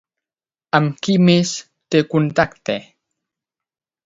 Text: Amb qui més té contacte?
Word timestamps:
Amb 0.77 0.95
qui 1.07 1.17
més 1.27 1.51
té 1.97 2.01
contacte? 2.15 2.79